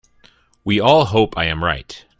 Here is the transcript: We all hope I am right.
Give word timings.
We 0.63 0.79
all 0.79 1.05
hope 1.05 1.37
I 1.37 1.45
am 1.45 1.63
right. 1.63 2.03